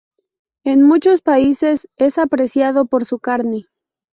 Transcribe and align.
En 0.65 0.81
muchos 0.81 1.21
países, 1.21 1.87
es 1.95 2.17
apreciado 2.17 2.85
por 2.87 3.05
su 3.05 3.19
carne. 3.19 3.67